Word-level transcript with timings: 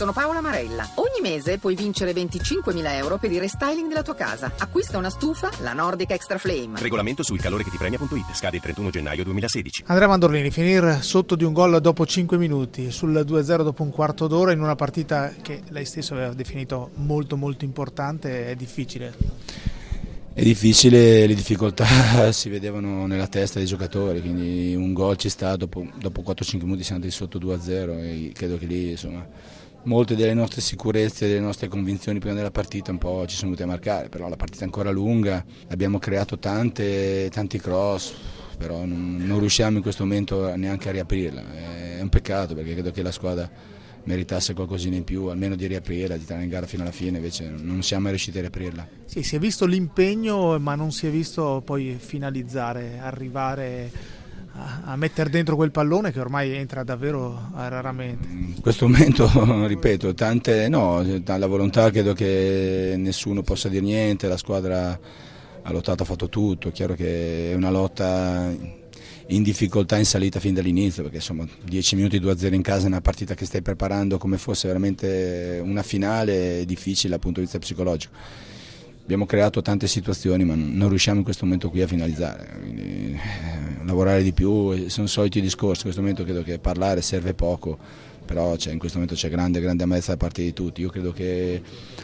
sono 0.00 0.12
Paola 0.14 0.40
Marella. 0.40 0.88
Ogni 0.94 1.20
mese 1.20 1.58
puoi 1.58 1.74
vincere 1.74 2.12
25.000 2.12 2.94
euro 2.94 3.18
per 3.18 3.30
il 3.32 3.38
restyling 3.38 3.86
della 3.86 4.00
tua 4.00 4.14
casa. 4.14 4.50
Acquista 4.56 4.96
una 4.96 5.10
stufa, 5.10 5.50
la 5.60 5.74
Nordic 5.74 6.12
Extra 6.12 6.38
Flame. 6.38 6.80
Regolamento 6.80 7.22
sul 7.22 7.38
calore 7.38 7.64
che 7.64 7.70
ti 7.70 7.76
premia.it. 7.76 8.32
Scade 8.32 8.56
il 8.56 8.62
31 8.62 8.88
gennaio 8.88 9.24
2016. 9.24 9.84
Andrea 9.88 10.08
Mandorlini, 10.08 10.50
finire 10.50 11.02
sotto 11.02 11.36
di 11.36 11.44
un 11.44 11.52
gol 11.52 11.82
dopo 11.82 12.06
5 12.06 12.38
minuti, 12.38 12.90
sul 12.90 13.12
2-0 13.12 13.62
dopo 13.62 13.82
un 13.82 13.90
quarto 13.90 14.26
d'ora 14.26 14.52
in 14.52 14.62
una 14.62 14.74
partita 14.74 15.34
che 15.42 15.64
lei 15.68 15.84
stesso 15.84 16.14
aveva 16.14 16.32
definito 16.32 16.92
molto 16.94 17.36
molto 17.36 17.66
importante, 17.66 18.46
è 18.46 18.54
difficile. 18.54 19.12
È 20.32 20.42
difficile, 20.42 21.26
le 21.26 21.34
difficoltà 21.34 21.84
si 22.32 22.48
vedevano 22.48 23.06
nella 23.06 23.26
testa 23.26 23.58
dei 23.58 23.68
giocatori, 23.68 24.22
quindi 24.22 24.74
un 24.74 24.94
gol 24.94 25.18
ci 25.18 25.28
sta, 25.28 25.56
dopo, 25.56 25.86
dopo 25.98 26.22
4-5 26.22 26.62
minuti 26.62 26.84
siamo 26.84 27.02
andati 27.02 27.12
sotto 27.12 27.38
2-0 27.38 27.68
e 28.02 28.32
credo 28.32 28.56
che 28.56 28.64
lì 28.64 28.90
insomma, 28.92 29.26
molte 29.84 30.14
delle 30.14 30.34
nostre 30.34 30.60
sicurezze, 30.60 31.26
delle 31.26 31.40
nostre 31.40 31.68
convinzioni 31.68 32.18
prima 32.18 32.34
della 32.34 32.50
partita 32.50 32.90
un 32.90 32.98
po' 32.98 33.26
ci 33.26 33.36
sono 33.36 33.50
venute 33.50 33.62
a 33.62 33.66
marcare, 33.66 34.08
però 34.08 34.28
la 34.28 34.36
partita 34.36 34.62
è 34.62 34.64
ancora 34.64 34.90
lunga, 34.90 35.44
abbiamo 35.68 35.98
creato 35.98 36.38
tante, 36.38 37.28
tanti 37.30 37.58
cross, 37.58 38.12
però 38.58 38.84
non, 38.84 39.16
non 39.18 39.38
riusciamo 39.38 39.76
in 39.76 39.82
questo 39.82 40.04
momento 40.04 40.54
neanche 40.56 40.88
a 40.88 40.92
riaprirla, 40.92 41.42
è 41.96 42.00
un 42.00 42.08
peccato 42.08 42.54
perché 42.54 42.72
credo 42.72 42.90
che 42.90 43.02
la 43.02 43.12
squadra 43.12 43.78
meritasse 44.04 44.54
qualcosina 44.54 44.96
in 44.96 45.04
più, 45.04 45.26
almeno 45.26 45.54
di 45.54 45.66
riaprirla, 45.66 46.16
di 46.16 46.24
stare 46.24 46.42
in 46.42 46.48
gara 46.48 46.66
fino 46.66 46.82
alla 46.82 46.92
fine, 46.92 47.18
invece 47.18 47.48
non 47.48 47.82
siamo 47.82 48.04
mai 48.04 48.12
riusciti 48.12 48.38
a 48.38 48.40
riaprirla. 48.42 48.88
Sì, 49.04 49.22
si 49.22 49.36
è 49.36 49.38
visto 49.38 49.66
l'impegno, 49.66 50.58
ma 50.58 50.74
non 50.74 50.90
si 50.92 51.06
è 51.06 51.10
visto 51.10 51.62
poi 51.64 51.96
finalizzare, 51.98 52.98
arrivare 53.00 54.18
a, 54.84 54.96
mettere 54.96 55.30
dentro 55.30 55.56
quel 55.56 55.70
pallone 55.70 56.12
che 56.12 56.20
ormai 56.20 56.52
entra 56.52 56.82
davvero 56.82 57.50
raramente. 57.54 58.28
In 58.28 58.60
questo 58.60 58.88
momento, 58.88 59.28
ripeto, 59.66 60.14
tante 60.14 60.68
no, 60.68 61.02
la 61.24 61.46
volontà 61.46 61.90
credo 61.90 62.12
che 62.12 62.94
nessuno 62.96 63.42
possa 63.42 63.68
dire 63.68 63.82
niente, 63.82 64.28
la 64.28 64.36
squadra 64.36 64.98
ha 65.62 65.72
lottato, 65.72 66.02
ha 66.02 66.06
fatto 66.06 66.28
tutto, 66.28 66.68
è 66.68 66.72
chiaro 66.72 66.94
che 66.94 67.52
è 67.52 67.54
una 67.54 67.70
lotta 67.70 68.78
in 69.30 69.42
difficoltà 69.42 69.96
in 69.96 70.04
salita 70.04 70.40
fin 70.40 70.54
dall'inizio 70.54 71.02
perché 71.02 71.18
insomma 71.18 71.46
10 71.62 71.94
minuti 71.96 72.18
2-0 72.18 72.52
in 72.52 72.62
casa 72.62 72.84
è 72.84 72.88
una 72.88 73.00
partita 73.00 73.34
che 73.34 73.44
stai 73.44 73.62
preparando 73.62 74.18
come 74.18 74.38
fosse 74.38 74.66
veramente 74.66 75.60
una 75.62 75.84
finale 75.84 76.64
difficile 76.66 77.10
dal 77.10 77.20
punto 77.20 77.38
di 77.38 77.44
vista 77.44 77.58
psicologico. 77.58 78.12
Abbiamo 79.02 79.26
creato 79.26 79.62
tante 79.62 79.86
situazioni 79.86 80.44
ma 80.44 80.54
non 80.54 80.88
riusciamo 80.88 81.18
in 81.18 81.24
questo 81.24 81.44
momento 81.44 81.70
qui 81.70 81.82
a 81.82 81.86
finalizzare, 81.86 82.56
Quindi, 82.60 82.82
eh, 82.82 83.69
lavorare 83.84 84.22
di 84.22 84.32
più, 84.32 84.88
sono 84.88 85.06
soliti 85.06 85.40
discorsi, 85.40 85.78
in 85.78 85.82
questo 85.84 86.00
momento 86.00 86.24
credo 86.24 86.42
che 86.42 86.58
parlare 86.58 87.02
serve 87.02 87.34
poco 87.34 87.78
però 88.30 88.54
in 88.66 88.78
questo 88.78 88.98
momento 88.98 89.16
c'è 89.16 89.28
grande, 89.28 89.58
grande 89.58 89.82
amarezza 89.82 90.12
da 90.12 90.16
parte 90.16 90.40
di 90.40 90.52
tutti. 90.52 90.82
Io 90.82 90.88
credo 90.88 91.10
che 91.10 91.60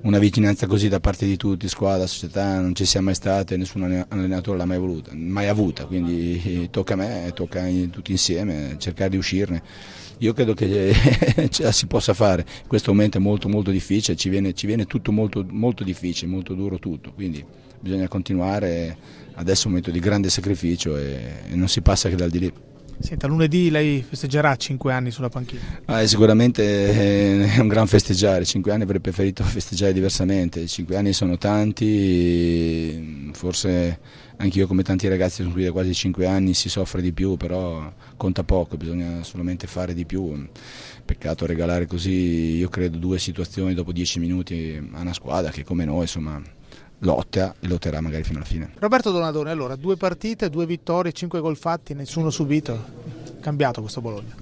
una 0.00 0.18
vicinanza 0.18 0.66
così 0.66 0.88
da 0.88 0.98
parte 0.98 1.24
di 1.24 1.36
tutti, 1.36 1.68
squadra, 1.68 2.08
società, 2.08 2.58
non 2.60 2.74
ci 2.74 2.84
sia 2.86 3.00
mai 3.00 3.14
stata 3.14 3.54
e 3.54 3.56
nessun 3.56 4.04
allenatore 4.08 4.58
l'ha 4.58 4.64
mai 4.64 4.78
voluta, 4.78 5.12
mai 5.14 5.46
avuta, 5.46 5.84
quindi 5.84 6.68
tocca 6.72 6.94
a 6.94 6.96
me, 6.96 7.30
tocca 7.36 7.62
a 7.62 7.68
tutti 7.88 8.10
insieme 8.10 8.74
cercare 8.78 9.10
di 9.10 9.16
uscirne. 9.16 9.62
Io 10.18 10.32
credo 10.32 10.54
che 10.54 10.92
ce 11.50 11.62
la 11.62 11.70
si 11.70 11.86
possa 11.86 12.14
fare, 12.14 12.44
in 12.62 12.66
questo 12.66 12.90
momento 12.90 13.18
è 13.18 13.20
molto 13.20 13.48
molto 13.48 13.70
difficile, 13.70 14.16
ci 14.16 14.28
viene, 14.28 14.54
ci 14.54 14.66
viene 14.66 14.86
tutto 14.86 15.12
molto, 15.12 15.46
molto 15.48 15.84
difficile, 15.84 16.28
molto 16.28 16.54
duro 16.54 16.80
tutto, 16.80 17.12
quindi 17.12 17.44
bisogna 17.78 18.08
continuare, 18.08 18.96
adesso 19.34 19.62
è 19.62 19.66
un 19.66 19.74
momento 19.74 19.92
di 19.92 20.00
grande 20.00 20.30
sacrificio 20.30 20.96
e, 20.96 21.44
e 21.48 21.54
non 21.54 21.68
si 21.68 21.80
passa 21.80 22.08
che 22.08 22.16
dal 22.16 22.28
di 22.28 22.38
lì. 22.40 22.52
Senta, 23.00 23.26
lunedì 23.26 23.70
lei 23.70 24.02
festeggerà 24.02 24.56
5 24.56 24.92
anni 24.92 25.10
sulla 25.10 25.28
panchina? 25.28 25.62
Ah, 25.86 26.04
sicuramente 26.06 27.46
è 27.54 27.60
un 27.60 27.68
gran 27.68 27.86
festeggiare, 27.86 28.44
5 28.44 28.72
anni 28.72 28.82
avrei 28.82 29.00
preferito 29.00 29.44
festeggiare 29.44 29.92
diversamente, 29.92 30.66
5 30.66 30.96
anni 30.96 31.12
sono 31.12 31.38
tanti, 31.38 33.30
forse 33.32 34.00
anch'io 34.36 34.66
come 34.66 34.82
tanti 34.82 35.08
ragazzi 35.08 35.42
sono 35.42 35.52
qui 35.52 35.64
da 35.64 35.72
quasi 35.72 35.94
5 35.94 36.26
anni 36.26 36.54
si 36.54 36.68
soffre 36.68 37.00
di 37.00 37.12
più, 37.12 37.36
però 37.36 37.90
conta 38.16 38.42
poco, 38.42 38.76
bisogna 38.76 39.22
solamente 39.22 39.66
fare 39.66 39.94
di 39.94 40.04
più. 40.04 40.48
Peccato 41.04 41.46
regalare 41.46 41.86
così, 41.86 42.56
io 42.56 42.68
credo, 42.68 42.98
due 42.98 43.18
situazioni 43.18 43.74
dopo 43.74 43.92
10 43.92 44.18
minuti 44.18 44.90
a 44.92 45.00
una 45.00 45.14
squadra 45.14 45.50
che 45.50 45.64
come 45.64 45.84
noi 45.84 46.02
insomma 46.02 46.42
lotta 47.02 47.54
e 47.60 47.68
lotterà 47.68 48.00
magari 48.00 48.24
fino 48.24 48.38
alla 48.38 48.46
fine. 48.46 48.72
Roberto 48.78 49.10
Donadone, 49.10 49.50
allora 49.50 49.76
due 49.76 49.96
partite, 49.96 50.50
due 50.50 50.66
vittorie, 50.66 51.12
cinque 51.12 51.40
gol 51.40 51.56
fatti, 51.56 51.94
nessuno 51.94 52.30
subito. 52.30 52.97
Cambiato 53.40 53.80
questo 53.80 54.00
Bologna? 54.00 54.34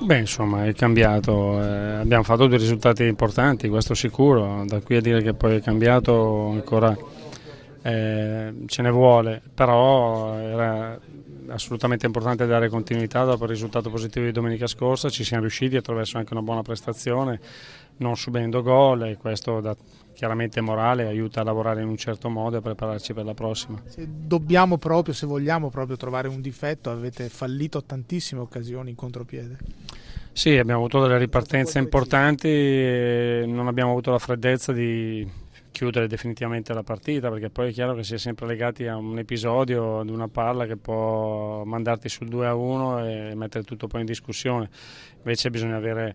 Beh, 0.00 0.18
insomma, 0.18 0.66
è 0.66 0.74
cambiato. 0.74 1.62
Eh, 1.62 1.94
abbiamo 1.94 2.24
fatto 2.24 2.46
due 2.46 2.58
risultati 2.58 3.04
importanti, 3.04 3.68
questo 3.68 3.94
sicuro. 3.94 4.64
Da 4.66 4.80
qui 4.80 4.96
a 4.96 5.00
dire 5.00 5.22
che 5.22 5.32
poi 5.32 5.56
è 5.56 5.62
cambiato 5.62 6.48
ancora 6.50 6.96
eh, 7.82 8.54
ce 8.66 8.82
ne 8.82 8.90
vuole, 8.90 9.42
però 9.54 10.34
era 10.36 10.98
assolutamente 11.52 12.06
importante 12.06 12.46
dare 12.46 12.68
continuità 12.68 13.24
dopo 13.24 13.44
il 13.44 13.50
risultato 13.50 13.90
positivo 13.90 14.24
di 14.24 14.32
domenica 14.32 14.66
scorsa. 14.66 15.08
Ci 15.08 15.24
siamo 15.24 15.42
riusciti 15.42 15.76
attraverso 15.76 16.18
anche 16.18 16.32
una 16.32 16.42
buona 16.42 16.62
prestazione, 16.62 17.40
non 17.98 18.16
subendo 18.16 18.62
gol 18.62 19.04
e 19.04 19.16
questo 19.16 19.60
da 19.60 19.76
chiaramente 20.14 20.60
morale, 20.60 21.06
aiuta 21.06 21.40
a 21.40 21.44
lavorare 21.44 21.82
in 21.82 21.88
un 21.88 21.96
certo 21.96 22.28
modo 22.28 22.56
e 22.56 22.58
a 22.58 22.62
prepararci 22.62 23.12
per 23.12 23.24
la 23.24 23.34
prossima. 23.34 23.80
Se 23.86 24.06
dobbiamo 24.08 24.76
proprio, 24.78 25.14
se 25.14 25.26
vogliamo 25.26 25.70
proprio 25.70 25.96
trovare 25.96 26.28
un 26.28 26.40
difetto, 26.40 26.90
avete 26.90 27.28
fallito 27.28 27.82
tantissime 27.82 28.40
occasioni 28.40 28.90
in 28.90 28.96
contropiede. 28.96 29.56
Sì, 30.32 30.56
abbiamo 30.56 30.80
avuto 30.80 31.00
delle 31.00 31.18
ripartenze 31.18 31.78
importanti, 31.78 33.46
non 33.46 33.66
abbiamo 33.66 33.90
avuto 33.90 34.10
la 34.10 34.18
freddezza 34.18 34.72
di 34.72 35.28
chiudere 35.72 36.06
definitivamente 36.06 36.72
la 36.72 36.84
partita 36.84 37.28
perché 37.30 37.50
poi 37.50 37.70
è 37.70 37.72
chiaro 37.72 37.94
che 37.94 38.04
si 38.04 38.14
è 38.14 38.18
sempre 38.18 38.46
legati 38.46 38.86
a 38.86 38.96
un 38.96 39.18
episodio, 39.18 39.98
ad 39.98 40.08
una 40.08 40.28
palla 40.28 40.66
che 40.66 40.76
può 40.76 41.64
mandarti 41.64 42.08
sul 42.08 42.28
2 42.28 42.46
a 42.46 42.54
1 42.54 43.06
e 43.06 43.34
mettere 43.34 43.64
tutto 43.64 43.88
poi 43.88 44.00
in 44.00 44.06
discussione. 44.06 44.70
Invece 45.16 45.50
bisogna 45.50 45.76
avere 45.76 46.14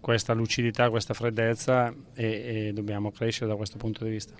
questa 0.00 0.32
lucidità, 0.32 0.90
questa 0.90 1.14
freddezza 1.14 1.92
e, 2.14 2.68
e 2.68 2.72
dobbiamo 2.72 3.10
crescere 3.10 3.50
da 3.50 3.56
questo 3.56 3.78
punto 3.78 4.04
di 4.04 4.10
vista. 4.10 4.34